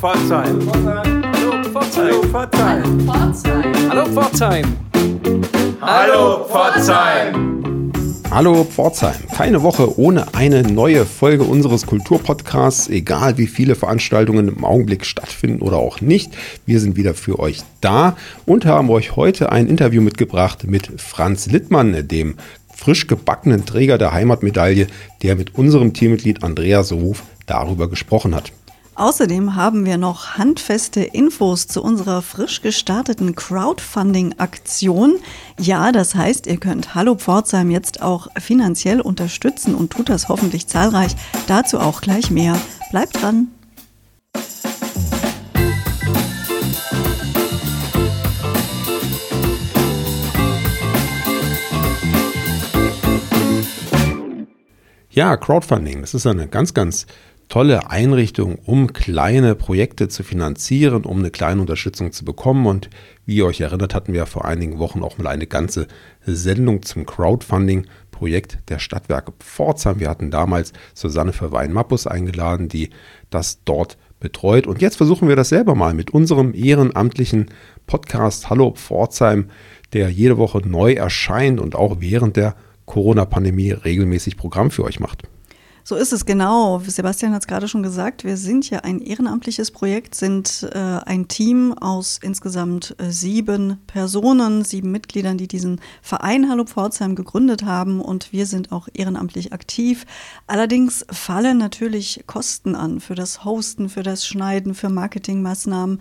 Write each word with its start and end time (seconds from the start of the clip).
Pforzheim. 0.00 0.58
Hallo 0.72 1.62
Pforzheim. 1.62 2.32
Hallo 3.90 4.06
Pforzheim. 4.06 4.64
Hallo 5.82 6.44
Pforzheim. 6.46 7.92
Hallo 8.30 8.64
Pforzheim. 8.64 9.16
Keine 9.36 9.62
Woche 9.62 9.98
ohne 9.98 10.34
eine 10.34 10.62
neue 10.62 11.04
Folge 11.04 11.44
unseres 11.44 11.84
Kulturpodcasts, 11.84 12.88
egal 12.88 13.36
wie 13.36 13.46
viele 13.46 13.74
Veranstaltungen 13.74 14.48
im 14.48 14.64
Augenblick 14.64 15.04
stattfinden 15.04 15.60
oder 15.60 15.76
auch 15.76 16.00
nicht. 16.00 16.32
Wir 16.64 16.80
sind 16.80 16.96
wieder 16.96 17.12
für 17.12 17.38
euch 17.38 17.60
da 17.82 18.16
und 18.46 18.64
haben 18.64 18.88
euch 18.88 19.16
heute 19.16 19.52
ein 19.52 19.66
Interview 19.66 20.00
mitgebracht 20.00 20.64
mit 20.66 20.90
Franz 20.96 21.44
Littmann, 21.44 22.08
dem 22.08 22.36
frisch 22.74 23.06
gebackenen 23.06 23.66
Träger 23.66 23.98
der 23.98 24.14
Heimatmedaille, 24.14 24.86
der 25.22 25.36
mit 25.36 25.56
unserem 25.56 25.92
Teammitglied 25.92 26.42
Andreas 26.42 26.90
Ruf 26.90 27.22
darüber 27.44 27.90
gesprochen 27.90 28.34
hat. 28.34 28.50
Außerdem 29.00 29.54
haben 29.54 29.86
wir 29.86 29.96
noch 29.96 30.36
handfeste 30.36 31.00
Infos 31.00 31.66
zu 31.66 31.82
unserer 31.82 32.20
frisch 32.20 32.60
gestarteten 32.60 33.34
Crowdfunding-Aktion. 33.34 35.14
Ja, 35.58 35.90
das 35.90 36.14
heißt, 36.14 36.46
ihr 36.46 36.58
könnt 36.58 36.94
Hallo 36.94 37.14
Pforzheim 37.14 37.70
jetzt 37.70 38.02
auch 38.02 38.28
finanziell 38.38 39.00
unterstützen 39.00 39.74
und 39.74 39.90
tut 39.90 40.10
das 40.10 40.28
hoffentlich 40.28 40.66
zahlreich. 40.66 41.16
Dazu 41.46 41.80
auch 41.80 42.02
gleich 42.02 42.30
mehr. 42.30 42.60
Bleibt 42.90 43.22
dran! 43.22 43.48
Ja, 55.12 55.36
Crowdfunding, 55.36 56.02
das 56.02 56.14
ist 56.14 56.26
eine 56.26 56.46
ganz, 56.46 56.72
ganz 56.72 57.06
tolle 57.50 57.90
Einrichtung, 57.90 58.58
um 58.64 58.92
kleine 58.92 59.56
Projekte 59.56 60.08
zu 60.08 60.22
finanzieren, 60.22 61.04
um 61.04 61.18
eine 61.18 61.32
kleine 61.32 61.60
Unterstützung 61.60 62.12
zu 62.12 62.24
bekommen. 62.24 62.64
Und 62.66 62.88
wie 63.26 63.36
ihr 63.36 63.46
euch 63.46 63.60
erinnert, 63.60 63.92
hatten 63.92 64.14
wir 64.14 64.24
vor 64.26 64.44
einigen 64.44 64.78
Wochen 64.78 65.02
auch 65.02 65.18
mal 65.18 65.26
eine 65.28 65.48
ganze 65.48 65.88
Sendung 66.24 66.82
zum 66.82 67.04
Crowdfunding-Projekt 67.04 68.58
der 68.68 68.78
Stadtwerke 68.78 69.32
Pforzheim. 69.40 69.98
Wir 69.98 70.08
hatten 70.08 70.30
damals 70.30 70.72
Susanne 70.94 71.32
Verwein-Mappus 71.32 72.06
eingeladen, 72.06 72.68
die 72.68 72.90
das 73.30 73.58
dort 73.64 73.98
betreut. 74.20 74.68
Und 74.68 74.80
jetzt 74.80 74.96
versuchen 74.96 75.28
wir 75.28 75.36
das 75.36 75.48
selber 75.48 75.74
mal 75.74 75.92
mit 75.92 76.12
unserem 76.12 76.54
ehrenamtlichen 76.54 77.46
Podcast 77.88 78.48
Hallo 78.48 78.74
Pforzheim, 78.76 79.46
der 79.92 80.08
jede 80.08 80.38
Woche 80.38 80.62
neu 80.64 80.92
erscheint 80.92 81.58
und 81.58 81.74
auch 81.74 81.96
während 81.98 82.36
der 82.36 82.54
Corona-Pandemie 82.86 83.72
regelmäßig 83.72 84.36
Programm 84.36 84.70
für 84.70 84.84
euch 84.84 85.00
macht. 85.00 85.24
So 85.90 85.96
ist 85.96 86.12
es 86.12 86.24
genau. 86.24 86.78
Sebastian 86.86 87.32
hat 87.32 87.42
es 87.42 87.48
gerade 87.48 87.66
schon 87.66 87.82
gesagt. 87.82 88.22
Wir 88.22 88.36
sind 88.36 88.70
ja 88.70 88.78
ein 88.78 89.00
ehrenamtliches 89.00 89.72
Projekt, 89.72 90.14
sind 90.14 90.70
äh, 90.72 90.78
ein 90.78 91.26
Team 91.26 91.72
aus 91.72 92.20
insgesamt 92.22 92.94
äh, 92.98 93.10
sieben 93.10 93.78
Personen, 93.88 94.62
sieben 94.62 94.92
Mitgliedern, 94.92 95.36
die 95.36 95.48
diesen 95.48 95.80
Verein 96.00 96.48
Hallo 96.48 96.64
Pforzheim 96.64 97.16
gegründet 97.16 97.64
haben 97.64 98.00
und 98.00 98.32
wir 98.32 98.46
sind 98.46 98.70
auch 98.70 98.86
ehrenamtlich 98.94 99.52
aktiv. 99.52 100.06
Allerdings 100.46 101.04
fallen 101.10 101.58
natürlich 101.58 102.22
Kosten 102.28 102.76
an 102.76 103.00
für 103.00 103.16
das 103.16 103.44
Hosten, 103.44 103.88
für 103.88 104.04
das 104.04 104.24
Schneiden, 104.24 104.74
für 104.74 104.90
Marketingmaßnahmen. 104.90 106.00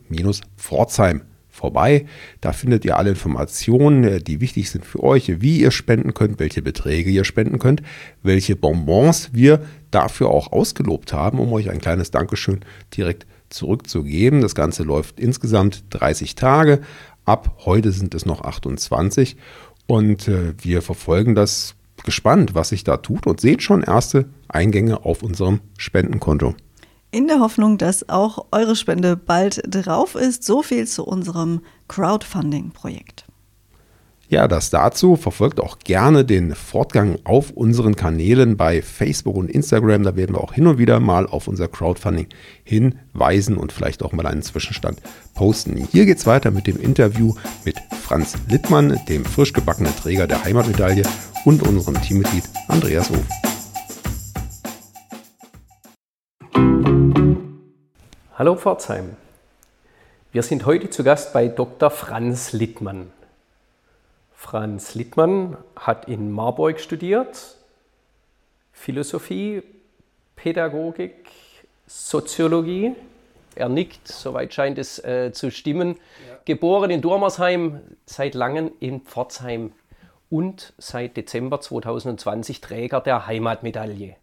Pforzheim 0.56 1.22
vorbei. 1.56 2.06
Da 2.40 2.52
findet 2.52 2.84
ihr 2.84 2.96
alle 2.96 3.10
Informationen, 3.10 4.04
äh, 4.04 4.20
die 4.20 4.40
wichtig 4.40 4.70
sind 4.70 4.84
für 4.84 5.02
euch, 5.02 5.40
wie 5.40 5.58
ihr 5.58 5.70
spenden 5.70 6.14
könnt, 6.14 6.38
welche 6.38 6.62
Beträge 6.62 7.10
ihr 7.10 7.24
spenden 7.24 7.58
könnt, 7.58 7.82
welche 8.22 8.54
Bonbons 8.54 9.30
wir 9.32 9.62
dafür 9.90 10.28
auch 10.28 10.52
ausgelobt 10.52 11.12
haben, 11.12 11.40
um 11.40 11.52
euch 11.52 11.70
ein 11.70 11.80
kleines 11.80 12.10
Dankeschön 12.10 12.60
direkt 12.96 13.26
zurückzugeben. 13.48 14.40
Das 14.40 14.54
Ganze 14.54 14.82
läuft 14.82 15.18
insgesamt 15.18 15.84
30 15.90 16.34
Tage. 16.34 16.80
Ab 17.24 17.56
heute 17.64 17.90
sind 17.90 18.14
es 18.14 18.26
noch 18.26 18.42
28 18.42 19.36
und 19.86 20.28
äh, 20.28 20.54
wir 20.58 20.82
verfolgen 20.82 21.34
das 21.34 21.74
gespannt, 22.04 22.54
was 22.54 22.68
sich 22.68 22.84
da 22.84 22.98
tut 22.98 23.26
und 23.26 23.40
seht 23.40 23.62
schon 23.62 23.82
erste 23.82 24.26
Eingänge 24.48 25.04
auf 25.04 25.22
unserem 25.22 25.60
Spendenkonto 25.78 26.54
in 27.10 27.28
der 27.28 27.40
Hoffnung, 27.40 27.78
dass 27.78 28.08
auch 28.08 28.46
eure 28.52 28.76
Spende 28.76 29.16
bald 29.16 29.62
drauf 29.66 30.14
ist. 30.14 30.44
So 30.44 30.62
viel 30.62 30.86
zu 30.86 31.04
unserem 31.04 31.60
Crowdfunding-Projekt. 31.88 33.26
Ja, 34.28 34.48
das 34.48 34.70
dazu. 34.70 35.14
Verfolgt 35.14 35.60
auch 35.60 35.78
gerne 35.78 36.24
den 36.24 36.56
Fortgang 36.56 37.18
auf 37.22 37.52
unseren 37.52 37.94
Kanälen 37.94 38.56
bei 38.56 38.82
Facebook 38.82 39.36
und 39.36 39.48
Instagram. 39.48 40.02
Da 40.02 40.16
werden 40.16 40.34
wir 40.34 40.42
auch 40.42 40.52
hin 40.52 40.66
und 40.66 40.78
wieder 40.78 40.98
mal 40.98 41.26
auf 41.26 41.46
unser 41.46 41.68
Crowdfunding 41.68 42.26
hinweisen 42.64 43.56
und 43.56 43.72
vielleicht 43.72 44.02
auch 44.02 44.12
mal 44.12 44.26
einen 44.26 44.42
Zwischenstand 44.42 45.00
posten. 45.34 45.76
Hier 45.92 46.06
geht 46.06 46.18
es 46.18 46.26
weiter 46.26 46.50
mit 46.50 46.66
dem 46.66 46.80
Interview 46.80 47.34
mit 47.64 47.76
Franz 48.02 48.34
Littmann, 48.48 48.98
dem 49.08 49.24
frisch 49.24 49.52
gebackenen 49.52 49.94
Träger 49.94 50.26
der 50.26 50.42
Heimatmedaille 50.42 51.04
und 51.44 51.62
unserem 51.62 52.00
Teammitglied 52.02 52.44
Andreas 52.66 53.10
Hof. 53.10 53.55
Hallo 58.38 58.54
Pforzheim. 58.54 59.16
Wir 60.30 60.42
sind 60.42 60.66
heute 60.66 60.90
zu 60.90 61.02
Gast 61.02 61.32
bei 61.32 61.48
Dr. 61.48 61.88
Franz 61.88 62.52
Littmann. 62.52 63.10
Franz 64.34 64.94
Littmann 64.94 65.56
hat 65.74 66.06
in 66.06 66.30
Marburg 66.32 66.78
studiert, 66.78 67.56
Philosophie, 68.74 69.62
Pädagogik, 70.36 71.30
Soziologie. 71.86 72.94
Er 73.54 73.70
nickt, 73.70 74.06
soweit 74.06 74.52
scheint 74.52 74.76
es 74.76 75.02
äh, 75.02 75.32
zu 75.32 75.50
stimmen. 75.50 75.96
Ja. 76.28 76.36
Geboren 76.44 76.90
in 76.90 77.00
Dormersheim, 77.00 77.80
seit 78.04 78.34
langem 78.34 78.70
in 78.80 79.00
Pforzheim 79.00 79.72
und 80.28 80.74
seit 80.76 81.16
Dezember 81.16 81.62
2020 81.62 82.60
Träger 82.60 83.00
der 83.00 83.26
Heimatmedaille. 83.26 84.16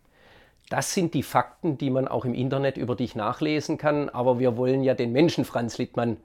Das 0.69 0.93
sind 0.93 1.13
die 1.13 1.23
Fakten, 1.23 1.77
die 1.77 1.89
man 1.89 2.07
auch 2.07 2.25
im 2.25 2.33
Internet 2.33 2.77
über 2.77 2.95
dich 2.95 3.15
nachlesen 3.15 3.77
kann. 3.77 4.09
Aber 4.09 4.39
wir 4.39 4.57
wollen 4.57 4.83
ja 4.83 4.93
den 4.93 5.11
Menschen 5.11 5.45
Franz 5.45 5.77
Littmann 5.77 6.17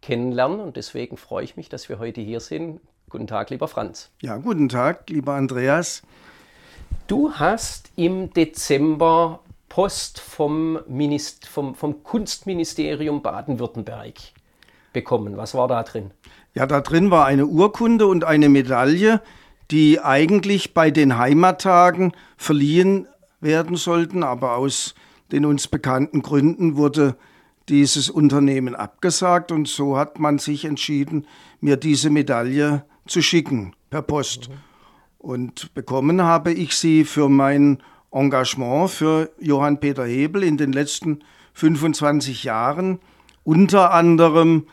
kennenlernen 0.00 0.60
und 0.60 0.76
deswegen 0.76 1.16
freue 1.16 1.44
ich 1.44 1.56
mich, 1.56 1.68
dass 1.68 1.88
wir 1.88 1.98
heute 1.98 2.20
hier 2.20 2.40
sind. 2.40 2.80
Guten 3.08 3.26
Tag, 3.26 3.50
lieber 3.50 3.68
Franz. 3.68 4.10
Ja, 4.22 4.36
guten 4.36 4.68
Tag, 4.68 5.10
lieber 5.10 5.34
Andreas. 5.34 6.02
Du 7.06 7.32
hast 7.32 7.90
im 7.96 8.32
Dezember 8.32 9.40
Post 9.68 10.20
vom, 10.20 10.78
Minist 10.86 11.46
vom, 11.46 11.74
vom 11.74 12.02
Kunstministerium 12.02 13.22
Baden-Württemberg 13.22 14.14
bekommen. 14.92 15.36
Was 15.36 15.54
war 15.54 15.68
da 15.68 15.82
drin? 15.82 16.10
Ja, 16.54 16.66
da 16.66 16.80
drin 16.80 17.10
war 17.10 17.26
eine 17.26 17.46
Urkunde 17.46 18.06
und 18.06 18.24
eine 18.24 18.48
Medaille, 18.48 19.22
die 19.70 20.00
eigentlich 20.00 20.74
bei 20.74 20.90
den 20.90 21.16
Heimattagen 21.16 22.12
verliehen 22.36 23.06
werden 23.42 23.76
sollten, 23.76 24.22
aber 24.22 24.56
aus 24.56 24.94
den 25.30 25.44
uns 25.44 25.68
bekannten 25.68 26.22
Gründen 26.22 26.76
wurde 26.76 27.16
dieses 27.68 28.10
Unternehmen 28.10 28.74
abgesagt 28.74 29.52
und 29.52 29.68
so 29.68 29.96
hat 29.96 30.18
man 30.18 30.38
sich 30.38 30.64
entschieden, 30.64 31.26
mir 31.60 31.76
diese 31.76 32.10
Medaille 32.10 32.84
zu 33.06 33.22
schicken 33.22 33.74
per 33.90 34.02
Post. 34.02 34.50
Und 35.18 35.72
bekommen 35.74 36.22
habe 36.22 36.52
ich 36.52 36.76
sie 36.76 37.04
für 37.04 37.28
mein 37.28 37.78
Engagement 38.10 38.90
für 38.90 39.30
Johann 39.40 39.80
Peter 39.80 40.04
Hebel 40.04 40.42
in 40.42 40.56
den 40.56 40.72
letzten 40.72 41.20
25 41.54 42.44
Jahren, 42.44 42.98
unter 43.44 43.92
anderem 43.92 44.66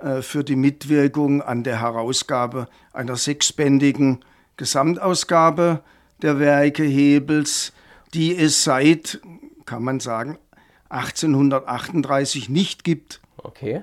äh, 0.00 0.22
für 0.22 0.44
die 0.44 0.56
Mitwirkung 0.56 1.42
an 1.42 1.62
der 1.62 1.80
Herausgabe 1.80 2.68
einer 2.92 3.16
sechsbändigen 3.16 4.24
Gesamtausgabe 4.56 5.80
der 6.22 6.38
Werke 6.38 6.84
Hebels, 6.84 7.72
die 8.14 8.36
es 8.36 8.64
seit, 8.64 9.20
kann 9.66 9.82
man 9.82 10.00
sagen, 10.00 10.38
1838 10.88 12.48
nicht 12.48 12.84
gibt. 12.84 13.20
Okay. 13.36 13.82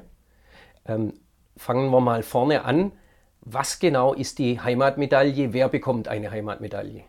Ähm, 0.85 1.13
fangen 1.57 1.91
wir 1.91 1.99
mal 1.99 2.23
vorne 2.23 2.63
an. 2.63 2.91
Was 3.41 3.79
genau 3.79 4.13
ist 4.13 4.39
die 4.39 4.59
Heimatmedaille? 4.59 5.53
Wer 5.53 5.67
bekommt 5.69 6.07
eine 6.07 6.31
Heimatmedaille? 6.31 7.03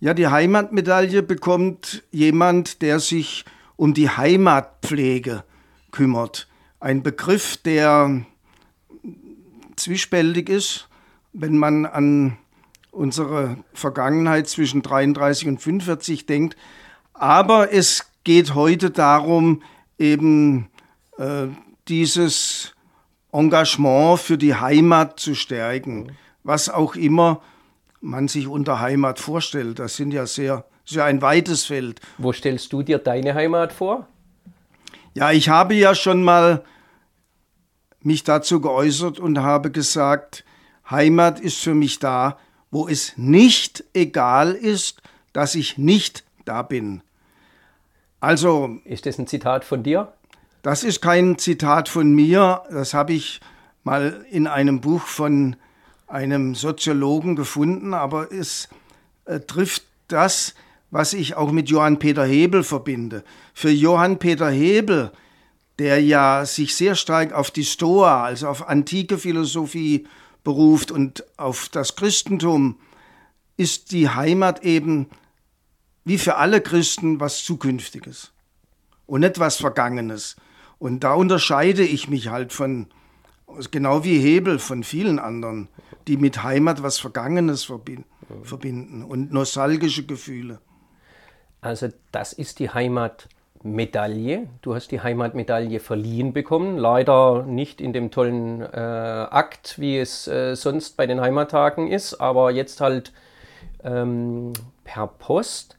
Ja, 0.00 0.14
die 0.14 0.28
Heimatmedaille 0.28 1.22
bekommt 1.22 2.04
jemand, 2.10 2.82
der 2.82 3.00
sich 3.00 3.44
um 3.76 3.94
die 3.94 4.08
Heimatpflege 4.08 5.44
kümmert. 5.90 6.48
Ein 6.80 7.02
Begriff, 7.02 7.56
der 7.56 8.24
zwiespältig 9.76 10.48
ist, 10.48 10.88
wenn 11.32 11.58
man 11.58 11.86
an 11.86 12.36
unsere 12.94 13.56
Vergangenheit 13.72 14.48
zwischen 14.48 14.82
33 14.82 15.48
und 15.48 15.60
45 15.60 16.26
denkt. 16.26 16.56
Aber 17.12 17.72
es 17.72 18.10
geht 18.24 18.54
heute 18.54 18.90
darum, 18.90 19.62
eben 19.98 20.68
äh, 21.18 21.46
dieses 21.88 22.74
Engagement 23.32 24.20
für 24.20 24.38
die 24.38 24.54
Heimat 24.54 25.20
zu 25.20 25.34
stärken, 25.34 26.16
was 26.42 26.68
auch 26.68 26.94
immer 26.94 27.42
man 28.00 28.28
sich 28.28 28.46
unter 28.46 28.80
Heimat 28.80 29.18
vorstellt. 29.18 29.78
Das 29.78 29.96
sind 29.96 30.12
ja 30.12 30.26
sehr, 30.26 30.64
sehr 30.84 31.04
ein 31.04 31.22
weites 31.22 31.64
Feld. 31.64 32.00
Wo 32.18 32.32
stellst 32.32 32.72
du 32.72 32.82
dir 32.82 32.98
deine 32.98 33.34
Heimat 33.34 33.72
vor? 33.72 34.06
Ja, 35.14 35.30
ich 35.30 35.48
habe 35.48 35.74
ja 35.74 35.94
schon 35.94 36.22
mal 36.22 36.64
mich 38.00 38.24
dazu 38.24 38.60
geäußert 38.60 39.18
und 39.18 39.38
habe 39.38 39.70
gesagt, 39.70 40.44
Heimat 40.90 41.40
ist 41.40 41.58
für 41.58 41.74
mich 41.74 41.98
da, 41.98 42.36
wo 42.74 42.88
es 42.88 43.12
nicht 43.16 43.84
egal 43.94 44.52
ist, 44.52 45.00
dass 45.32 45.54
ich 45.54 45.78
nicht 45.78 46.24
da 46.44 46.62
bin. 46.62 47.02
Also. 48.18 48.78
Ist 48.84 49.06
das 49.06 49.16
ein 49.16 49.28
Zitat 49.28 49.64
von 49.64 49.84
dir? 49.84 50.12
Das 50.62 50.82
ist 50.82 51.00
kein 51.00 51.38
Zitat 51.38 51.88
von 51.88 52.12
mir. 52.12 52.62
Das 52.70 52.92
habe 52.92 53.12
ich 53.12 53.40
mal 53.84 54.26
in 54.28 54.48
einem 54.48 54.80
Buch 54.80 55.02
von 55.02 55.54
einem 56.08 56.56
Soziologen 56.56 57.36
gefunden, 57.36 57.94
aber 57.94 58.32
es 58.32 58.68
äh, 59.26 59.38
trifft 59.38 59.84
das, 60.08 60.54
was 60.90 61.12
ich 61.12 61.36
auch 61.36 61.52
mit 61.52 61.70
Johann 61.70 62.00
Peter 62.00 62.24
Hebel 62.24 62.64
verbinde. 62.64 63.22
Für 63.52 63.70
Johann 63.70 64.18
Peter 64.18 64.50
Hebel, 64.50 65.12
der 65.78 66.02
ja 66.02 66.44
sich 66.44 66.74
sehr 66.74 66.96
stark 66.96 67.34
auf 67.34 67.52
die 67.52 67.64
Stoa, 67.64 68.24
also 68.24 68.48
auf 68.48 68.68
antike 68.68 69.16
Philosophie 69.16 70.08
beruft 70.44 70.90
und 70.90 71.24
auf 71.36 71.68
das 71.68 71.96
Christentum, 71.96 72.78
ist 73.56 73.92
die 73.92 74.08
Heimat 74.08 74.62
eben 74.62 75.08
wie 76.04 76.18
für 76.18 76.36
alle 76.36 76.60
Christen 76.60 77.18
was 77.18 77.42
Zukünftiges 77.44 78.32
und 79.06 79.20
nicht 79.20 79.38
was 79.38 79.56
Vergangenes. 79.56 80.36
Und 80.78 81.00
da 81.00 81.14
unterscheide 81.14 81.82
ich 81.82 82.08
mich 82.08 82.28
halt 82.28 82.52
von, 82.52 82.88
genau 83.70 84.04
wie 84.04 84.18
Hebel, 84.18 84.58
von 84.58 84.84
vielen 84.84 85.18
anderen, 85.18 85.68
die 86.06 86.16
mit 86.16 86.42
Heimat 86.42 86.82
was 86.82 86.98
Vergangenes 86.98 87.64
verbinden 88.42 89.02
und 89.02 89.32
nostalgische 89.32 90.04
Gefühle. 90.04 90.60
Also 91.60 91.88
das 92.12 92.34
ist 92.34 92.58
die 92.58 92.68
Heimatmedaille. 93.64 94.46
Du 94.60 94.74
hast 94.74 94.90
die 94.90 95.00
Heimatmedaille 95.00 95.80
verliehen 95.80 96.32
bekommen, 96.32 96.76
leider 96.76 97.44
nicht 97.44 97.80
in 97.80 97.92
dem 97.92 98.10
tollen 98.10 98.60
äh, 98.60 98.66
Akt, 98.66 99.78
wie 99.78 99.98
es 99.98 100.28
äh, 100.28 100.54
sonst 100.54 100.96
bei 100.96 101.06
den 101.06 101.20
Heimattagen 101.20 101.90
ist, 101.90 102.20
aber 102.20 102.50
jetzt 102.50 102.80
halt 102.80 103.12
ähm, 103.82 104.52
per 104.84 105.06
Post. 105.06 105.78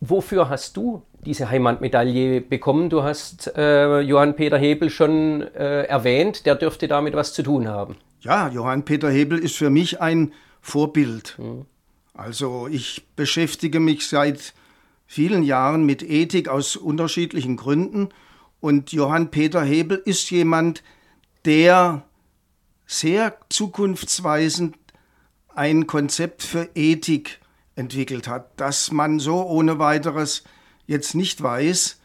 Wofür 0.00 0.50
hast 0.50 0.76
du 0.76 1.02
diese 1.24 1.50
Heimatmedaille 1.50 2.42
bekommen? 2.42 2.90
Du 2.90 3.02
hast 3.02 3.50
äh, 3.56 4.00
Johann 4.00 4.36
Peter 4.36 4.58
Hebel 4.58 4.90
schon 4.90 5.42
äh, 5.54 5.84
erwähnt, 5.84 6.44
der 6.44 6.54
dürfte 6.56 6.88
damit 6.88 7.14
was 7.14 7.32
zu 7.32 7.42
tun 7.42 7.66
haben. 7.68 7.96
Ja, 8.20 8.48
Johann 8.48 8.84
Peter 8.84 9.08
Hebel 9.08 9.38
ist 9.38 9.56
für 9.56 9.70
mich 9.70 10.00
ein 10.02 10.32
Vorbild. 10.60 11.36
Mhm. 11.38 11.64
Also 12.12 12.68
ich 12.70 13.06
beschäftige 13.14 13.80
mich 13.80 14.08
seit 14.08 14.54
vielen 15.06 15.42
Jahren 15.42 15.84
mit 15.84 16.02
Ethik 16.02 16.48
aus 16.48 16.76
unterschiedlichen 16.76 17.56
Gründen 17.56 18.08
und 18.60 18.92
Johann 18.92 19.30
Peter 19.30 19.62
Hebel 19.62 20.02
ist 20.04 20.30
jemand, 20.30 20.82
der 21.44 22.02
sehr 22.86 23.38
zukunftsweisend 23.48 24.76
ein 25.54 25.86
Konzept 25.86 26.42
für 26.42 26.68
Ethik 26.74 27.40
entwickelt 27.74 28.28
hat, 28.28 28.58
das 28.60 28.90
man 28.90 29.18
so 29.18 29.42
ohne 29.42 29.78
weiteres 29.78 30.44
jetzt 30.86 31.14
nicht 31.14 31.42
weiß. 31.42 32.00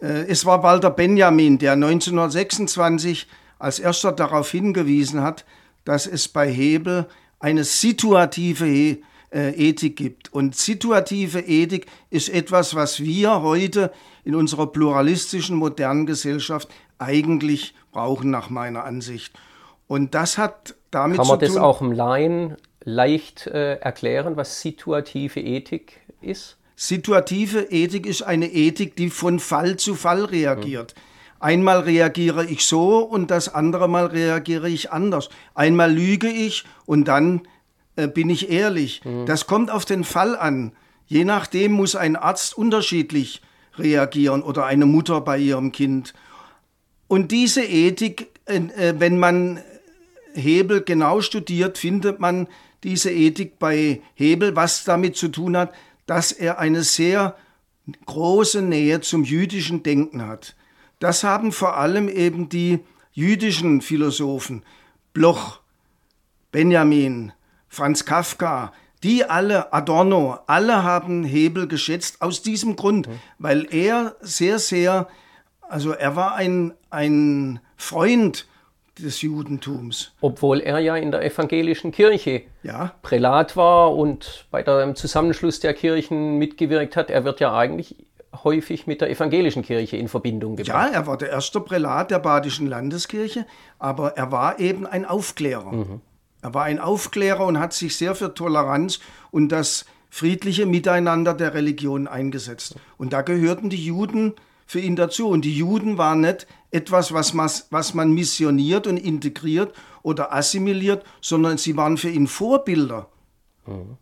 Äh, 0.00 0.26
es 0.28 0.44
war 0.44 0.62
Walter 0.62 0.90
Benjamin, 0.90 1.58
der 1.58 1.72
1926 1.72 3.26
als 3.58 3.78
erster 3.78 4.12
darauf 4.12 4.50
hingewiesen 4.50 5.22
hat, 5.22 5.44
dass 5.84 6.06
es 6.06 6.28
bei 6.28 6.50
Hebel 6.50 7.08
eine 7.40 7.64
situative 7.64 8.98
äh, 9.30 9.50
Ethik 9.50 9.96
gibt. 9.96 10.32
Und 10.32 10.54
situative 10.56 11.40
Ethik 11.40 11.86
ist 12.10 12.28
etwas, 12.28 12.74
was 12.74 13.00
wir 13.00 13.42
heute 13.42 13.92
in 14.24 14.34
unserer 14.34 14.66
pluralistischen 14.66 15.56
modernen 15.56 16.06
Gesellschaft 16.06 16.68
eigentlich 16.98 17.74
brauchen, 17.92 18.30
nach 18.30 18.50
meiner 18.50 18.84
Ansicht. 18.84 19.32
Und 19.86 20.14
das 20.14 20.38
hat 20.38 20.74
damit 20.90 21.18
Kann 21.18 21.26
man 21.26 21.38
das 21.38 21.56
auch 21.56 21.80
im 21.80 21.92
Laien 21.92 22.56
leicht 22.82 23.46
äh, 23.46 23.74
erklären, 23.74 24.36
was 24.36 24.60
situative 24.60 25.40
Ethik 25.40 26.00
ist? 26.20 26.56
Situative 26.76 27.60
Ethik 27.70 28.06
ist 28.06 28.22
eine 28.22 28.46
Ethik, 28.46 28.96
die 28.96 29.10
von 29.10 29.40
Fall 29.40 29.76
zu 29.76 29.94
Fall 29.94 30.24
reagiert. 30.24 30.94
Mhm. 30.94 31.00
Einmal 31.40 31.80
reagiere 31.80 32.44
ich 32.46 32.66
so 32.66 32.98
und 32.98 33.30
das 33.30 33.54
andere 33.54 33.88
Mal 33.88 34.06
reagiere 34.06 34.68
ich 34.68 34.90
anders. 34.90 35.28
Einmal 35.54 35.92
lüge 35.92 36.28
ich 36.28 36.64
und 36.86 37.06
dann 37.06 37.42
äh, 37.98 38.06
bin 38.06 38.30
ich 38.30 38.48
ehrlich. 38.48 39.04
Mhm. 39.04 39.26
Das 39.26 39.46
kommt 39.46 39.70
auf 39.72 39.84
den 39.84 40.04
Fall 40.04 40.36
an. 40.36 40.72
Je 41.06 41.24
nachdem 41.24 41.72
muss 41.72 41.96
ein 41.96 42.14
Arzt 42.14 42.56
unterschiedlich 42.56 43.42
reagieren 43.76 44.42
oder 44.42 44.66
eine 44.66 44.86
Mutter 44.86 45.20
bei 45.20 45.38
ihrem 45.38 45.72
Kind. 45.72 46.14
Und 47.08 47.32
diese 47.32 47.64
Ethik, 47.64 48.28
äh, 48.44 48.94
wenn 48.98 49.18
man 49.18 49.60
Hebel 50.32 50.82
genau 50.82 51.20
studiert, 51.20 51.76
findet 51.76 52.20
man 52.20 52.46
diese 52.84 53.10
Ethik 53.10 53.58
bei 53.58 54.00
Hebel, 54.14 54.54
was 54.54 54.84
damit 54.84 55.16
zu 55.16 55.26
tun 55.26 55.56
hat, 55.56 55.74
dass 56.06 56.30
er 56.30 56.60
eine 56.60 56.84
sehr 56.84 57.36
große 58.06 58.62
Nähe 58.62 59.00
zum 59.00 59.24
jüdischen 59.24 59.82
Denken 59.82 60.24
hat. 60.24 60.54
Das 61.00 61.24
haben 61.24 61.50
vor 61.50 61.76
allem 61.76 62.08
eben 62.08 62.48
die 62.48 62.78
jüdischen 63.12 63.80
Philosophen, 63.80 64.62
Bloch, 65.12 65.60
Benjamin, 66.52 67.32
Franz 67.78 68.04
Kafka, 68.04 68.72
die 69.04 69.24
alle, 69.24 69.72
Adorno, 69.72 70.40
alle 70.48 70.82
haben 70.82 71.22
Hebel 71.22 71.68
geschätzt 71.68 72.20
aus 72.20 72.42
diesem 72.42 72.74
Grund, 72.74 73.06
mhm. 73.06 73.20
weil 73.38 73.72
er 73.72 74.16
sehr, 74.20 74.58
sehr, 74.58 75.06
also 75.60 75.92
er 75.92 76.16
war 76.16 76.34
ein, 76.34 76.74
ein 76.90 77.60
Freund 77.76 78.48
des 78.98 79.22
Judentums. 79.22 80.10
Obwohl 80.20 80.58
er 80.58 80.80
ja 80.80 80.96
in 80.96 81.12
der 81.12 81.24
evangelischen 81.24 81.92
Kirche 81.92 82.42
ja. 82.64 82.94
Prälat 83.02 83.56
war 83.56 83.94
und 83.94 84.46
bei 84.50 84.64
dem 84.64 84.96
Zusammenschluss 84.96 85.60
der 85.60 85.72
Kirchen 85.72 86.38
mitgewirkt 86.38 86.96
hat. 86.96 87.10
Er 87.10 87.22
wird 87.22 87.38
ja 87.38 87.56
eigentlich 87.56 87.94
häufig 88.42 88.88
mit 88.88 89.00
der 89.00 89.08
evangelischen 89.08 89.62
Kirche 89.62 89.96
in 89.96 90.08
Verbindung 90.08 90.56
gebracht. 90.56 90.90
Ja, 90.90 90.98
er 90.98 91.06
war 91.06 91.16
der 91.16 91.30
erste 91.30 91.60
Prälat 91.60 92.10
der 92.10 92.18
Badischen 92.18 92.66
Landeskirche, 92.66 93.46
aber 93.78 94.16
er 94.16 94.32
war 94.32 94.58
eben 94.58 94.84
ein 94.84 95.04
Aufklärer. 95.04 95.70
Mhm. 95.70 96.00
Er 96.42 96.54
war 96.54 96.64
ein 96.64 96.78
Aufklärer 96.78 97.44
und 97.44 97.58
hat 97.58 97.72
sich 97.72 97.96
sehr 97.96 98.14
für 98.14 98.34
Toleranz 98.34 99.00
und 99.30 99.50
das 99.50 99.84
friedliche 100.10 100.66
Miteinander 100.66 101.34
der 101.34 101.54
Religion 101.54 102.06
eingesetzt. 102.06 102.76
Und 102.96 103.12
da 103.12 103.22
gehörten 103.22 103.70
die 103.70 103.84
Juden 103.84 104.34
für 104.66 104.80
ihn 104.80 104.96
dazu. 104.96 105.28
Und 105.28 105.44
die 105.44 105.56
Juden 105.56 105.98
waren 105.98 106.20
nicht 106.20 106.46
etwas, 106.70 107.12
was 107.12 107.34
man, 107.34 107.50
was 107.70 107.94
man 107.94 108.12
missioniert 108.12 108.86
und 108.86 108.96
integriert 108.98 109.74
oder 110.02 110.32
assimiliert, 110.32 111.04
sondern 111.20 111.58
sie 111.58 111.76
waren 111.76 111.96
für 111.96 112.10
ihn 112.10 112.26
Vorbilder. 112.26 113.08
Mhm. 113.66 113.96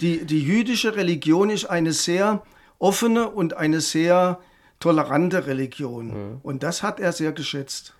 Die, 0.00 0.24
die 0.24 0.42
jüdische 0.42 0.96
Religion 0.96 1.50
ist 1.50 1.66
eine 1.66 1.92
sehr 1.92 2.42
offene 2.78 3.28
und 3.28 3.54
eine 3.54 3.80
sehr 3.80 4.40
tolerante 4.80 5.46
Religion. 5.46 6.06
Mhm. 6.06 6.40
Und 6.42 6.62
das 6.62 6.82
hat 6.82 6.98
er 7.00 7.12
sehr 7.12 7.32
geschätzt. 7.32 7.94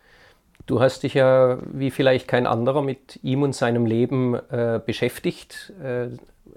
Du 0.66 0.80
hast 0.80 1.02
dich 1.02 1.14
ja 1.14 1.58
wie 1.72 1.90
vielleicht 1.90 2.28
kein 2.28 2.46
anderer 2.46 2.82
mit 2.82 3.18
ihm 3.22 3.42
und 3.42 3.54
seinem 3.54 3.86
Leben 3.86 4.34
äh, 4.34 4.80
beschäftigt. 4.84 5.72
Äh, 5.82 6.10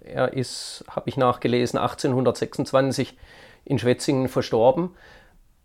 er 0.03 0.33
ist, 0.33 0.83
habe 0.89 1.10
ich 1.10 1.17
nachgelesen, 1.17 1.79
1826 1.79 3.17
in 3.65 3.79
Schwetzingen 3.79 4.27
verstorben. 4.27 4.91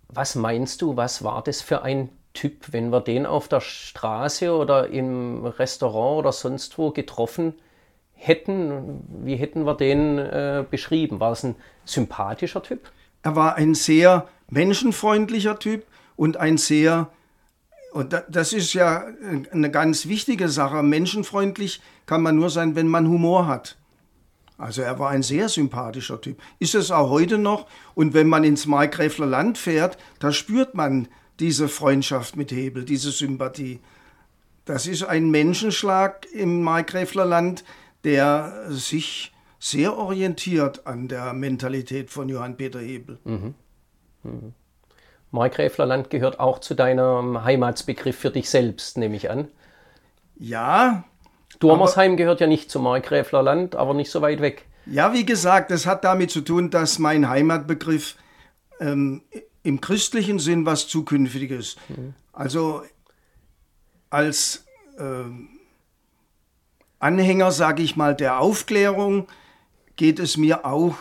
Was 0.09 0.35
meinst 0.35 0.81
du, 0.83 0.97
was 0.97 1.23
war 1.25 1.43
das 1.43 1.61
für 1.61 1.83
ein 1.83 2.11
Typ, 2.33 2.73
wenn 2.73 2.91
wir 2.91 3.01
den 3.01 3.27
auf 3.27 3.49
der 3.49 3.61
Straße 3.61 4.55
oder 4.55 4.89
im 4.89 5.45
Restaurant 5.45 6.19
oder 6.19 6.33
sonst 6.33 6.79
wo 6.79 6.91
getroffen 6.91 7.55
hätten, 8.15 9.05
wie 9.25 9.37
hätten 9.37 9.65
wir 9.65 9.75
den 9.75 10.19
äh, 10.19 10.65
beschrieben? 10.69 11.21
War 11.21 11.33
es 11.33 11.45
ein 11.45 11.57
sympathischer 11.85 12.63
Typ? 12.63 12.91
Er 13.23 13.37
war 13.37 13.57
ein 13.57 13.75
sehr 13.75 14.29
menschenfreundlicher 14.51 15.59
Typ 15.59 15.85
und 16.17 16.37
ein 16.37 16.59
sehr, 16.59 17.09
und 17.93 18.23
das 18.29 18.53
ist 18.53 18.75
ja 18.75 19.07
eine 19.51 19.71
ganz 19.71 20.07
wichtige 20.07 20.49
Sache, 20.49 20.83
menschenfreundlich 20.83 21.81
kann 22.07 22.23
man 22.23 22.37
nur 22.37 22.51
sein, 22.51 22.75
wenn 22.77 22.89
man 22.89 23.09
Humor 23.09 23.47
hat. 23.47 23.77
Also 24.59 24.83
er 24.83 24.99
war 24.99 25.11
ein 25.11 25.23
sehr 25.23 25.49
sympathischer 25.49 26.21
Typ. 26.21 26.41
Ist 26.59 26.75
es 26.75 26.91
auch 26.91 27.11
heute 27.11 27.39
noch. 27.39 27.69
Und 27.95 28.13
wenn 28.13 28.29
man 28.29 28.43
ins 28.43 28.67
Markgräfler 28.67 29.27
Land 29.27 29.57
fährt, 29.57 29.97
da 30.19 30.33
spürt 30.33 30.75
man 30.75 31.07
diese 31.39 31.69
Freundschaft 31.69 32.37
mit 32.37 32.51
Hebel, 32.51 32.85
diese 32.85 33.13
Sympathie. 33.13 33.79
Das 34.65 34.87
ist 34.87 35.05
ein 35.05 35.31
Menschenschlag 35.31 36.27
im 36.33 36.63
Markgräfler 36.63 37.25
Land, 37.25 37.65
der 38.03 38.67
sich 38.69 39.33
sehr 39.61 39.97
orientiert 39.97 40.87
an 40.87 41.09
der 41.09 41.33
Mentalität 41.33 42.11
von 42.11 42.29
Johann 42.29 42.57
Peter 42.57 42.81
Hebel. 42.81 43.19
Mhm. 43.25 43.55
Mhm. 44.25 44.55
Markgräflerland 45.31 46.11
gehört 46.11 46.41
auch 46.41 46.59
zu 46.59 46.75
deinem 46.75 47.45
Heimatsbegriff 47.45 48.17
für 48.17 48.31
dich 48.31 48.49
selbst, 48.49 48.97
nehme 48.97 49.17
ich 49.17 49.31
an. 49.31 49.49
Ja. 50.37 51.05
Dormersheim 51.61 52.17
gehört 52.17 52.41
ja 52.41 52.47
nicht 52.47 52.71
zum 52.71 52.85
Markgräflerland, 52.85 53.77
aber 53.77 53.95
nicht 53.95 54.11
so 54.11 54.23
weit 54.23 54.41
weg. 54.41 54.65
Ja, 54.87 55.13
wie 55.13 55.27
gesagt, 55.27 55.71
das 55.71 55.87
hat 55.87 56.05
damit 56.05 56.31
zu 56.31 56.41
tun, 56.41 56.71
dass 56.71 56.99
mein 56.99 57.29
Heimatbegriff 57.29 58.17
ähm, 58.81 59.23
im 59.63 59.81
christlichen 59.81 60.39
Sinn 60.39 60.65
was 60.65 60.89
Zukünftiges. 60.89 61.77
Mhm. 61.89 62.15
Also 62.33 62.83
als 64.09 64.65
äh, 64.97 65.25
Anhänger, 66.99 67.51
sage 67.53 67.83
ich 67.83 67.97
mal, 67.97 68.15
der 68.15 68.41
Aufklärung 68.41 69.27
geht 69.97 70.19
es 70.19 70.37
mir 70.37 70.65
auch 70.65 70.97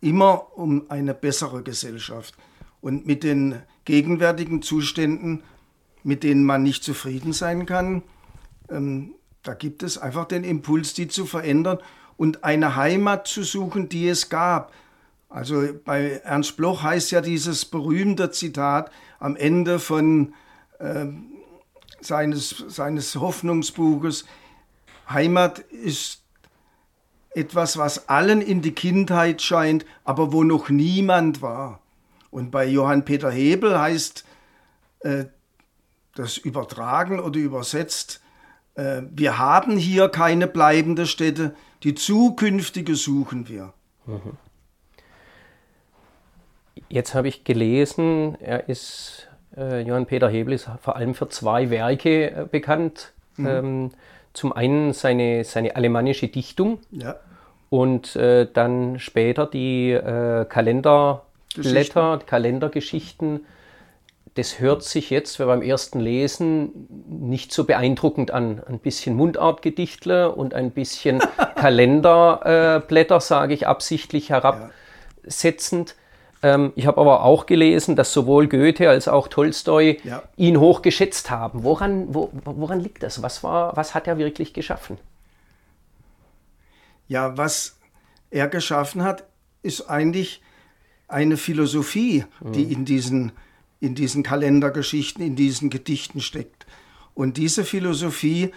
immer 0.00 0.56
um 0.56 0.90
eine 0.90 1.14
bessere 1.14 1.62
Gesellschaft. 1.62 2.34
Und 2.82 3.06
mit 3.06 3.24
den 3.24 3.62
gegenwärtigen 3.86 4.60
Zuständen, 4.60 5.42
mit 6.02 6.22
denen 6.22 6.44
man 6.44 6.62
nicht 6.62 6.84
zufrieden 6.84 7.32
sein 7.32 7.64
kann, 7.64 8.02
ähm, 8.68 9.14
da 9.42 9.54
gibt 9.54 9.82
es 9.82 9.96
einfach 9.96 10.26
den 10.26 10.44
Impuls, 10.44 10.92
die 10.92 11.08
zu 11.08 11.24
verändern 11.24 11.78
und 12.16 12.44
eine 12.44 12.76
Heimat 12.76 13.26
zu 13.26 13.42
suchen, 13.42 13.88
die 13.88 14.08
es 14.08 14.28
gab. 14.28 14.72
Also 15.28 15.66
bei 15.84 16.20
Ernst 16.24 16.56
Bloch 16.56 16.82
heißt 16.82 17.10
ja 17.10 17.20
dieses 17.22 17.64
berühmte 17.64 18.30
Zitat 18.30 18.90
am 19.18 19.34
Ende 19.34 19.78
von 19.78 20.34
äh, 20.78 21.06
seines, 22.00 22.64
seines 22.68 23.16
Hoffnungsbuches, 23.16 24.26
Heimat 25.08 25.58
ist 25.58 26.22
etwas, 27.34 27.76
was 27.76 28.08
allen 28.08 28.40
in 28.40 28.62
die 28.62 28.72
Kindheit 28.72 29.42
scheint, 29.42 29.86
aber 30.04 30.32
wo 30.32 30.44
noch 30.44 30.68
niemand 30.68 31.42
war. 31.42 31.81
Und 32.32 32.50
bei 32.50 32.66
Johann 32.66 33.04
Peter 33.04 33.30
Hebel 33.30 33.78
heißt 33.78 34.24
äh, 35.00 35.26
das 36.14 36.38
übertragen 36.38 37.20
oder 37.20 37.38
übersetzt, 37.38 38.20
äh, 38.74 39.02
wir 39.10 39.38
haben 39.38 39.76
hier 39.76 40.08
keine 40.08 40.46
bleibende 40.46 41.06
Stätte, 41.06 41.54
die 41.82 41.94
zukünftige 41.94 42.96
suchen 42.96 43.48
wir. 43.48 43.74
Mhm. 44.06 44.38
Jetzt 46.88 47.14
habe 47.14 47.28
ich 47.28 47.44
gelesen, 47.44 48.36
er 48.40 48.68
ist, 48.68 49.28
äh, 49.56 49.82
Johann 49.82 50.06
Peter 50.06 50.28
Hebel 50.28 50.54
ist 50.54 50.70
vor 50.80 50.96
allem 50.96 51.14
für 51.14 51.28
zwei 51.28 51.68
Werke 51.68 52.30
äh, 52.30 52.46
bekannt. 52.50 53.12
Mhm. 53.36 53.46
Ähm, 53.46 53.90
zum 54.32 54.54
einen 54.54 54.94
seine, 54.94 55.44
seine 55.44 55.76
alemannische 55.76 56.28
Dichtung 56.28 56.78
ja. 56.90 57.16
und 57.68 58.16
äh, 58.16 58.50
dann 58.50 58.98
später 58.98 59.46
die 59.46 59.90
äh, 59.90 60.46
Kalenderblätter, 61.54 62.18
Kalendergeschichten 62.26 63.40
das 64.34 64.60
hört 64.60 64.82
sich 64.82 65.10
jetzt 65.10 65.36
beim 65.38 65.62
ersten 65.62 66.00
Lesen 66.00 66.88
nicht 67.06 67.52
so 67.52 67.64
beeindruckend 67.64 68.30
an. 68.30 68.62
Ein 68.66 68.78
bisschen 68.78 69.14
Mundartgedichtle 69.14 70.32
und 70.32 70.54
ein 70.54 70.70
bisschen 70.70 71.18
Kalenderblätter, 71.56 73.16
äh, 73.16 73.20
sage 73.20 73.54
ich 73.54 73.66
absichtlich 73.66 74.30
herabsetzend. 74.30 75.96
Ja. 76.42 76.54
Ähm, 76.54 76.72
ich 76.76 76.86
habe 76.86 77.00
aber 77.00 77.24
auch 77.24 77.44
gelesen, 77.44 77.94
dass 77.94 78.12
sowohl 78.12 78.48
Goethe 78.48 78.88
als 78.88 79.06
auch 79.06 79.28
Tolstoi 79.28 80.00
ja. 80.02 80.22
ihn 80.36 80.58
hoch 80.58 80.80
geschätzt 80.80 81.30
haben. 81.30 81.62
Woran, 81.62 82.14
wo, 82.14 82.30
woran 82.44 82.80
liegt 82.80 83.02
das? 83.02 83.22
Was, 83.22 83.44
war, 83.44 83.76
was 83.76 83.94
hat 83.94 84.06
er 84.06 84.16
wirklich 84.16 84.54
geschaffen? 84.54 84.98
Ja, 87.06 87.36
was 87.36 87.78
er 88.30 88.48
geschaffen 88.48 89.04
hat, 89.04 89.24
ist 89.62 89.90
eigentlich 89.90 90.40
eine 91.12 91.36
Philosophie, 91.36 92.24
die 92.40 92.64
mhm. 92.64 92.72
in 92.72 92.84
diesen 92.84 93.32
in 93.80 93.96
diesen 93.96 94.22
Kalendergeschichten, 94.22 95.24
in 95.24 95.34
diesen 95.34 95.68
Gedichten 95.68 96.20
steckt. 96.20 96.66
Und 97.14 97.36
diese 97.36 97.64
Philosophie, 97.64 98.52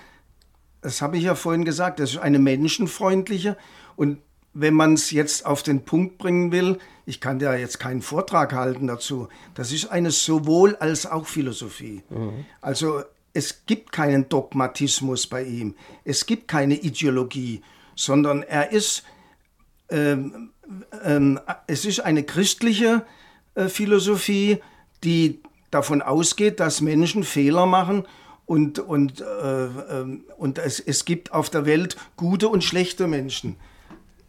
das 0.82 1.02
habe 1.02 1.18
ich 1.18 1.24
ja 1.24 1.34
vorhin 1.34 1.66
gesagt, 1.66 2.00
das 2.00 2.12
ist 2.12 2.18
eine 2.20 2.38
menschenfreundliche 2.38 3.58
und 3.96 4.20
wenn 4.54 4.74
man 4.74 4.94
es 4.94 5.12
jetzt 5.12 5.46
auf 5.46 5.64
den 5.64 5.84
Punkt 5.84 6.18
bringen 6.18 6.52
will, 6.52 6.78
ich 7.06 7.20
kann 7.20 7.40
ja 7.40 7.56
jetzt 7.56 7.80
keinen 7.80 8.02
Vortrag 8.02 8.54
halten 8.54 8.88
dazu, 8.88 9.28
das 9.54 9.72
ist 9.72 9.88
eine 9.88 10.12
sowohl 10.12 10.76
als 10.78 11.06
auch 11.06 11.26
Philosophie. 11.26 12.04
Mhm. 12.10 12.46
Also 12.62 13.04
es 13.34 13.66
gibt 13.66 13.92
keinen 13.92 14.30
Dogmatismus 14.30 15.28
bei 15.28 15.44
ihm, 15.44 15.76
es 16.06 16.26
gibt 16.26 16.48
keine 16.48 16.76
Ideologie, 16.76 17.62
sondern 17.96 18.44
er 18.44 18.72
ist, 18.72 19.04
ähm, 19.90 20.52
ähm, 21.03 21.39
es 21.67 21.86
ist 21.86 22.00
eine 22.00 22.24
christliche 22.24 23.05
äh, 23.55 23.67
Philosophie, 23.67 24.60
die 25.03 25.41
davon 25.72 26.01
ausgeht, 26.01 26.60
dass 26.60 26.81
Menschen 26.81 27.24
Fehler 27.24 27.65
machen 27.65 28.05
und, 28.45 28.79
und, 28.79 29.22
äh, 29.22 29.65
äh, 29.65 30.19
und 30.38 30.60
es, 30.60 30.79
es 30.79 31.05
gibt 31.05 31.31
auf 31.34 31.50
der 31.50 31.65
Welt 31.65 31.98
gute 32.15 32.48
und 32.48 32.63
schlechte 32.63 33.07
Menschen. 33.07 33.57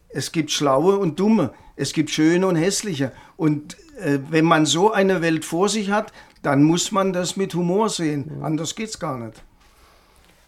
Es 0.09 0.31
gibt 0.31 0.51
schlaue 0.51 0.97
und 0.97 1.19
dumme, 1.19 1.53
es 1.75 1.93
gibt 1.93 2.09
schöne 2.09 2.47
und 2.47 2.55
hässliche. 2.55 3.11
Und 3.35 3.77
äh, 3.99 4.19
wenn 4.29 4.45
man 4.45 4.65
so 4.65 4.91
eine 4.91 5.21
Welt 5.21 5.45
vor 5.45 5.69
sich 5.69 5.91
hat, 5.91 6.11
dann 6.41 6.63
muss 6.63 6.91
man 6.91 7.13
das 7.13 7.35
mit 7.35 7.53
Humor 7.53 7.89
sehen. 7.89 8.41
Anders 8.41 8.75
geht 8.75 8.89
es 8.89 8.99
gar 8.99 9.17
nicht. 9.17 9.43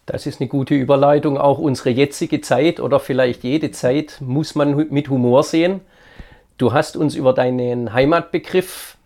Das 0.10 0.26
ist 0.26 0.42
eine 0.42 0.50
gute 0.50 0.74
Überleitung. 0.74 1.38
Auch 1.38 1.60
unsere 1.60 1.92
jetzige 1.92 2.42
Zeit 2.42 2.80
oder 2.80 3.00
vielleicht 3.00 3.44
jede 3.44 3.70
Zeit 3.70 4.18
muss 4.22 4.56
man 4.56 4.88
mit 4.90 5.08
Humor 5.08 5.44
sehen. 5.44 5.82
Du 6.58 6.74
hast 6.74 6.98
uns 6.98 7.14
über 7.14 7.32
deinen 7.32 7.94
Heimatbegriff 7.94 8.98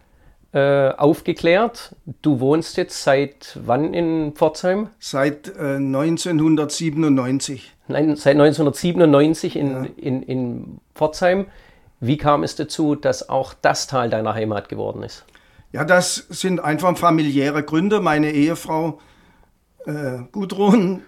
äh, 0.54 0.92
aufgeklärt. 0.92 1.94
Du 2.22 2.40
wohnst 2.40 2.78
jetzt 2.78 3.04
seit 3.04 3.60
wann 3.66 3.94
in 3.94 4.32
Pforzheim? 4.34 4.92
Seit 4.98 5.50
äh, 5.50 5.76
1997. 5.76 7.74
Nein, 7.90 8.16
seit 8.16 8.36
1997 8.40 9.58
in, 9.58 9.72
ja. 9.72 9.86
in, 9.98 10.24
in 10.24 10.78
Pforzheim. 10.96 11.48
Wie 12.00 12.16
kam 12.16 12.44
es 12.44 12.56
dazu, 12.56 12.96
dass 12.96 13.28
auch 13.28 13.54
das 13.62 13.88
Teil 13.88 14.10
deiner 14.10 14.36
Heimat 14.36 14.70
geworden 14.70 15.04
ist? 15.04 15.26
Ja, 15.74 15.84
das 15.84 16.16
sind 16.30 16.62
einfach 16.62 16.98
familiäre 16.98 17.62
Gründe. 17.62 18.00
Meine 18.00 18.32
Ehefrau 18.32 18.90
äh, 18.90 19.13
Gudrun 20.32 21.04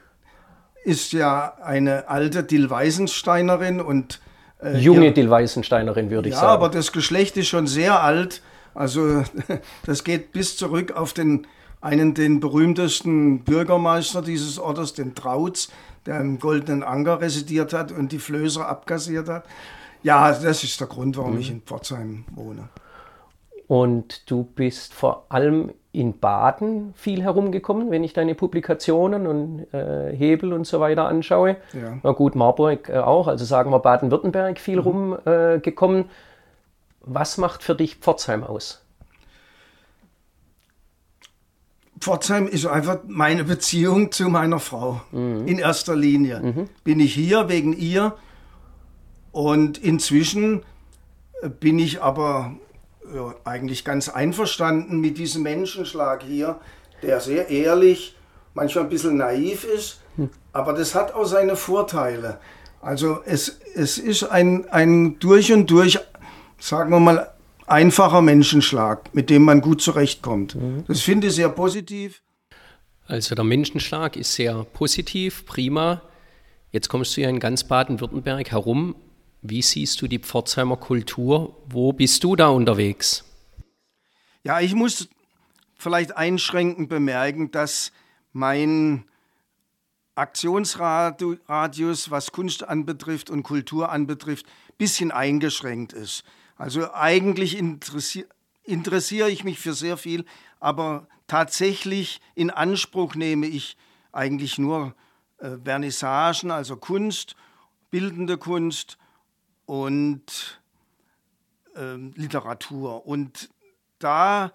ist 0.84 1.14
ja 1.14 1.56
eine 1.64 2.10
alte 2.10 2.44
Dillweisensteinerin 2.44 3.82
und 3.82 4.22
äh, 4.62 4.78
junge 4.78 5.12
Dillweisensteinerin 5.12 6.10
würde 6.10 6.30
ich 6.30 6.36
ja, 6.36 6.42
sagen. 6.42 6.50
Ja, 6.50 6.54
aber 6.56 6.70
das 6.70 6.92
Geschlecht 6.92 7.38
ist 7.38 7.48
schon 7.48 7.68
sehr 7.68 8.02
alt. 8.02 8.42
Also 8.74 9.24
das 9.86 10.04
geht 10.04 10.32
bis 10.32 10.58
zurück 10.58 10.92
auf 10.92 11.14
den 11.14 11.48
einen 11.82 12.14
den 12.14 12.40
berühmtesten 12.40 13.44
Bürgermeister 13.44 14.22
dieses 14.22 14.58
Ortes, 14.58 14.94
den 14.94 15.14
Trautz, 15.14 15.70
der 16.06 16.20
im 16.20 16.40
Goldenen 16.40 16.84
Anker 16.84 17.22
residiert 17.22 17.74
hat 17.74 17.92
und 17.92 18.12
die 18.12 18.20
Flößer 18.20 18.68
abkassiert 18.68 19.30
hat. 19.30 19.46
Ja, 20.02 20.32
das 20.32 20.64
ist 20.64 20.80
der 20.80 20.88
Grund, 20.88 21.18
warum 21.18 21.34
mhm. 21.34 21.40
ich 21.40 21.52
in 21.52 21.62
Pforzheim 21.62 22.26
wohne. 22.34 22.70
Und 23.68 24.30
du 24.30 24.44
bist 24.44 24.94
vor 24.94 25.26
allem 25.30 25.72
in 25.92 26.20
Baden 26.20 26.94
viel 26.96 27.24
herumgekommen, 27.24 27.90
wenn 27.90 28.04
ich 28.04 28.14
deine 28.14 28.36
Publikationen 28.36 29.26
und 29.26 29.74
äh, 29.74 30.14
Hebel 30.16 30.54
und 30.54 30.68
so 30.68 30.80
weiter 30.80 31.08
anschaue. 31.08 31.58
Ja. 31.74 31.98
Na 32.04 32.12
gut, 32.12 32.36
Marburg 32.36 32.90
äh, 32.90 32.98
auch, 32.98 33.28
also 33.28 33.46
sagen 33.46 33.72
wir 33.72 33.80
Baden-Württemberg 33.80 34.60
viel 34.60 34.82
mhm. 34.82 35.14
rumgekommen. 35.24 36.02
Äh, 36.02 36.08
was 37.02 37.38
macht 37.38 37.64
für 37.64 37.76
dich 37.76 37.96
Pforzheim 37.96 38.44
aus? 38.44 38.82
Pforzheim 42.00 42.48
ist 42.48 42.66
einfach 42.66 43.00
meine 43.08 43.46
Beziehung 43.46 44.12
zu 44.12 44.28
meiner 44.28 44.60
Frau. 44.60 45.02
Mhm. 45.12 45.48
In 45.48 45.60
erster 45.60 45.96
Linie 45.96 46.42
mhm. 46.42 46.70
bin 46.84 47.00
ich 47.00 47.14
hier 47.14 47.48
wegen 47.48 47.74
ihr. 47.74 48.16
Und 49.32 49.78
inzwischen 49.78 50.64
bin 51.60 51.80
ich 51.80 52.02
aber 52.02 52.56
ja, 53.14 53.36
eigentlich 53.44 53.86
ganz 53.86 54.10
einverstanden 54.10 55.00
mit 55.00 55.18
diesem 55.18 55.44
Menschenschlag 55.44 56.24
hier, 56.24 56.60
der 57.02 57.20
sehr 57.20 57.50
ehrlich, 57.50 58.16
manchmal 58.54 58.86
ein 58.86 58.90
bisschen 58.90 59.18
naiv 59.18 59.64
ist. 59.64 60.02
Mhm. 60.18 60.30
Aber 60.54 60.74
das 60.74 60.96
hat 60.96 61.14
auch 61.14 61.26
seine 61.26 61.56
Vorteile. 61.56 62.40
Also 62.82 63.20
es, 63.26 63.60
es 63.74 63.98
ist 63.98 64.24
ein, 64.24 64.70
ein 64.70 65.20
durch 65.20 65.52
und 65.52 65.70
durch, 65.70 66.00
sagen 66.60 66.92
wir 66.92 67.00
mal, 67.00 67.32
einfacher 67.68 68.22
Menschenschlag, 68.22 69.14
mit 69.14 69.30
dem 69.30 69.44
man 69.44 69.62
gut 69.62 69.82
zurechtkommt. 69.82 70.56
Mhm. 70.56 70.86
Das 70.88 71.02
finde 71.02 71.28
ich 71.28 71.36
sehr 71.36 71.50
positiv. 71.50 72.22
Also 73.08 73.36
der 73.36 73.44
Menschenschlag 73.44 74.16
ist 74.16 74.34
sehr 74.34 74.66
positiv, 74.74 75.46
prima. 75.46 76.02
Jetzt 76.72 76.90
kommst 76.90 77.16
du 77.16 77.22
ja 77.22 77.30
in 77.30 77.40
ganz 77.40 77.64
Baden-Württemberg 77.64 78.52
herum. 78.52 78.96
Wie 79.48 79.62
siehst 79.62 80.02
du 80.02 80.08
die 80.08 80.18
Pforzheimer 80.18 80.78
Kultur? 80.78 81.56
Wo 81.68 81.94
bist 81.94 82.24
du 82.24 82.36
da 82.36 82.48
unterwegs? 82.48 83.24
Ja, 84.44 84.60
ich 84.60 84.74
muss 84.74 85.08
vielleicht 85.78 86.18
einschränkend 86.18 86.90
bemerken, 86.90 87.52
dass 87.52 87.92
mein 88.34 89.06
Aktionsradius, 90.16 92.10
was 92.10 92.32
Kunst 92.32 92.68
anbetrifft 92.68 93.30
und 93.30 93.44
Kultur 93.44 93.92
anbetrifft, 93.92 94.48
ein 94.48 94.78
bisschen 94.80 95.12
eingeschränkt 95.12 95.94
ist. 95.94 96.24
Also 96.58 96.92
eigentlich 96.94 97.56
interessiere 97.58 98.28
interessiere 98.64 99.30
ich 99.30 99.44
mich 99.44 99.60
für 99.60 99.76
sehr 99.76 99.96
viel, 99.96 100.26
aber 100.60 101.08
tatsächlich 101.28 102.20
in 102.34 102.50
Anspruch 102.50 103.14
nehme 103.14 103.46
ich 103.46 103.78
eigentlich 104.12 104.58
nur 104.58 104.96
äh, 105.38 105.58
Vernissagen, 105.64 106.50
also 106.50 106.76
Kunst, 106.76 107.36
bildende 107.92 108.40
Kunst 108.40 108.98
und 109.66 110.62
äh, 111.76 111.96
Literatur. 112.16 113.06
Und 113.06 113.50
da 114.00 114.52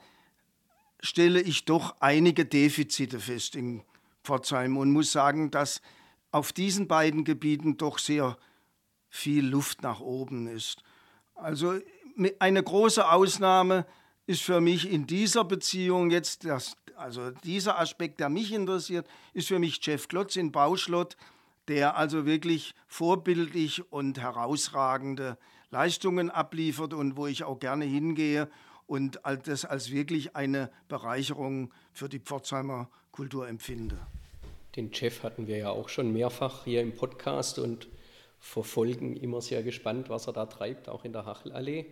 stelle 1.00 1.40
ich 1.40 1.64
doch 1.64 1.96
einige 2.00 2.44
Defizite 2.44 3.20
fest 3.20 3.56
in 3.56 3.82
Pforzheim 4.22 4.76
und 4.76 4.90
muss 4.90 5.12
sagen, 5.12 5.50
dass 5.50 5.80
auf 6.30 6.52
diesen 6.52 6.86
beiden 6.86 7.24
Gebieten 7.24 7.76
doch 7.76 7.98
sehr 7.98 8.36
viel 9.08 9.44
Luft 9.46 9.82
nach 9.82 10.00
oben 10.00 10.46
ist. 10.46 10.82
Also 11.34 11.78
eine 12.38 12.62
große 12.62 13.10
Ausnahme 13.10 13.86
ist 14.26 14.42
für 14.42 14.60
mich 14.60 14.90
in 14.90 15.06
dieser 15.06 15.44
Beziehung 15.44 16.10
jetzt, 16.10 16.44
das, 16.44 16.76
also 16.96 17.30
dieser 17.30 17.78
Aspekt, 17.80 18.20
der 18.20 18.28
mich 18.28 18.52
interessiert, 18.52 19.06
ist 19.32 19.48
für 19.48 19.58
mich 19.58 19.84
Jeff 19.84 20.06
Klotz 20.06 20.36
in 20.36 20.52
Bauschlott, 20.52 21.16
der 21.70 21.96
also 21.96 22.26
wirklich 22.26 22.74
vorbildlich 22.88 23.90
und 23.92 24.20
herausragende 24.20 25.38
Leistungen 25.70 26.28
abliefert 26.28 26.92
und 26.92 27.16
wo 27.16 27.28
ich 27.28 27.44
auch 27.44 27.60
gerne 27.60 27.84
hingehe 27.84 28.50
und 28.88 29.20
das 29.44 29.64
als 29.64 29.92
wirklich 29.92 30.34
eine 30.34 30.70
Bereicherung 30.88 31.72
für 31.92 32.08
die 32.08 32.18
Pforzheimer 32.18 32.90
Kultur 33.12 33.46
empfinde. 33.46 33.96
Den 34.74 34.90
Jeff 34.92 35.22
hatten 35.22 35.46
wir 35.46 35.58
ja 35.58 35.70
auch 35.70 35.88
schon 35.88 36.12
mehrfach 36.12 36.64
hier 36.64 36.80
im 36.80 36.96
Podcast 36.96 37.60
und 37.60 37.88
verfolgen 38.40 39.16
immer 39.16 39.40
sehr 39.40 39.62
gespannt, 39.62 40.10
was 40.10 40.26
er 40.26 40.32
da 40.32 40.46
treibt, 40.46 40.88
auch 40.88 41.04
in 41.04 41.12
der 41.12 41.24
Hachelallee. 41.24 41.86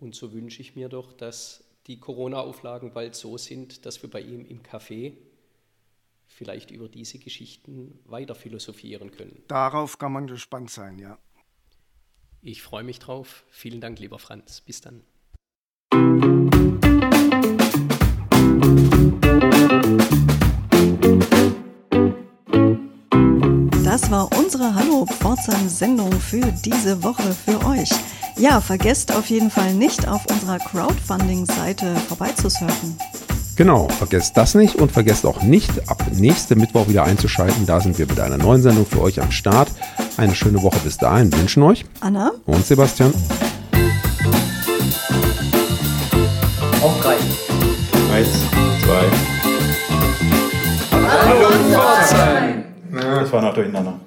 Und 0.00 0.16
so 0.16 0.32
wünsche 0.32 0.60
ich 0.60 0.74
mir 0.74 0.88
doch, 0.88 1.12
dass 1.12 1.62
die 1.86 2.00
Corona-Auflagen 2.00 2.92
bald 2.92 3.14
so 3.14 3.38
sind, 3.38 3.86
dass 3.86 4.02
wir 4.02 4.10
bei 4.10 4.20
ihm 4.20 4.44
im 4.44 4.62
Café 4.62 5.12
vielleicht 6.28 6.70
über 6.70 6.88
diese 6.88 7.18
Geschichten 7.18 7.98
weiter 8.04 8.34
philosophieren 8.34 9.10
können. 9.10 9.42
Darauf 9.48 9.98
kann 9.98 10.12
man 10.12 10.26
gespannt 10.26 10.70
sein, 10.70 10.98
ja. 10.98 11.18
Ich 12.40 12.62
freue 12.62 12.84
mich 12.84 13.00
drauf. 13.00 13.44
Vielen 13.50 13.80
Dank, 13.80 13.98
lieber 13.98 14.18
Franz. 14.18 14.60
Bis 14.60 14.80
dann. 14.80 15.02
Das 23.84 24.10
war 24.12 24.30
unsere 24.38 24.74
Hallo 24.74 25.06
Pforzheim-Sendung 25.06 26.12
für 26.12 26.52
diese 26.64 27.02
Woche 27.02 27.32
für 27.32 27.64
euch. 27.66 27.90
Ja, 28.36 28.60
vergesst 28.60 29.10
auf 29.12 29.28
jeden 29.30 29.50
Fall 29.50 29.74
nicht, 29.74 30.06
auf 30.06 30.24
unserer 30.30 30.58
Crowdfunding-Seite 30.60 31.96
vorbeizusurfen. 31.96 32.96
Genau, 33.58 33.88
vergesst 33.88 34.36
das 34.36 34.54
nicht 34.54 34.76
und 34.76 34.92
vergesst 34.92 35.26
auch 35.26 35.42
nicht, 35.42 35.90
ab 35.90 36.00
nächste 36.12 36.54
Mittwoch 36.54 36.86
wieder 36.86 37.02
einzuschalten. 37.02 37.66
Da 37.66 37.80
sind 37.80 37.98
wir 37.98 38.06
mit 38.06 38.20
einer 38.20 38.38
neuen 38.38 38.62
Sendung 38.62 38.86
für 38.86 39.00
euch 39.00 39.20
am 39.20 39.32
Start. 39.32 39.68
Eine 40.16 40.32
schöne 40.36 40.62
Woche 40.62 40.78
bis 40.84 40.96
dahin 40.96 41.32
wünschen 41.32 41.64
euch 41.64 41.84
Anna 41.98 42.30
und 42.46 42.64
Sebastian. 42.64 43.12
Auf 46.80 47.00
drei. 47.02 47.16
Eins, 48.14 48.28
zwei. 48.84 49.04
Hallo, 50.92 51.10
Hallo 51.10 51.48
Pforzheim! 51.72 52.64
Das 52.92 53.32
war 53.32 53.42
noch 53.42 53.54
durcheinander. 53.54 53.98